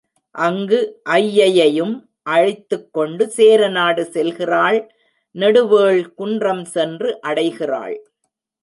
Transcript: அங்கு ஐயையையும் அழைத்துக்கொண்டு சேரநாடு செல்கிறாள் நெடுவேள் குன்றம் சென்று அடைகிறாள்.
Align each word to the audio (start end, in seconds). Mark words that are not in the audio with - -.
அங்கு 0.35 0.77
ஐயையையும் 1.09 1.93
அழைத்துக்கொண்டு 2.27 3.23
சேரநாடு 3.37 4.03
செல்கிறாள் 4.15 4.79
நெடுவேள் 5.35 6.01
குன்றம் 6.13 6.65
சென்று 6.75 7.09
அடைகிறாள். 7.21 7.95